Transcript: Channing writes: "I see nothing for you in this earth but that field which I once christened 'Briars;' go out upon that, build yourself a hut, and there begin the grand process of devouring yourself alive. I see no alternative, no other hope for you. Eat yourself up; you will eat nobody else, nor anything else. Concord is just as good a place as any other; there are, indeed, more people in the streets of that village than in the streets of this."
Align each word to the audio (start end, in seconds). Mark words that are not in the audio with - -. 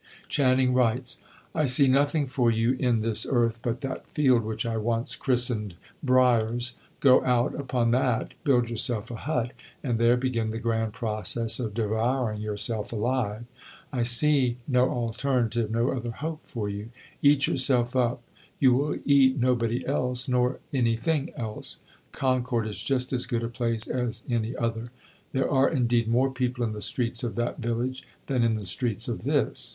Channing 0.27 0.73
writes: 0.73 1.21
"I 1.53 1.65
see 1.65 1.87
nothing 1.87 2.25
for 2.25 2.49
you 2.49 2.71
in 2.79 3.01
this 3.01 3.23
earth 3.29 3.59
but 3.61 3.81
that 3.81 4.07
field 4.07 4.41
which 4.41 4.65
I 4.65 4.75
once 4.77 5.15
christened 5.15 5.75
'Briars;' 6.01 6.73
go 7.01 7.23
out 7.23 7.53
upon 7.53 7.91
that, 7.91 8.33
build 8.43 8.71
yourself 8.71 9.11
a 9.11 9.15
hut, 9.15 9.51
and 9.83 9.99
there 9.99 10.17
begin 10.17 10.49
the 10.49 10.57
grand 10.57 10.93
process 10.93 11.59
of 11.59 11.75
devouring 11.75 12.41
yourself 12.41 12.91
alive. 12.91 13.45
I 13.93 14.01
see 14.01 14.57
no 14.67 14.89
alternative, 14.89 15.69
no 15.69 15.91
other 15.91 16.09
hope 16.09 16.39
for 16.47 16.67
you. 16.67 16.89
Eat 17.21 17.45
yourself 17.45 17.95
up; 17.95 18.23
you 18.57 18.73
will 18.73 18.97
eat 19.05 19.37
nobody 19.39 19.85
else, 19.85 20.27
nor 20.27 20.59
anything 20.73 21.31
else. 21.37 21.77
Concord 22.11 22.65
is 22.65 22.79
just 22.81 23.13
as 23.13 23.27
good 23.27 23.43
a 23.43 23.49
place 23.49 23.87
as 23.87 24.23
any 24.31 24.55
other; 24.55 24.89
there 25.31 25.47
are, 25.47 25.69
indeed, 25.69 26.07
more 26.07 26.31
people 26.31 26.63
in 26.63 26.73
the 26.73 26.81
streets 26.81 27.23
of 27.23 27.35
that 27.35 27.59
village 27.59 28.01
than 28.25 28.41
in 28.41 28.55
the 28.55 28.65
streets 28.65 29.07
of 29.07 29.25
this." 29.25 29.69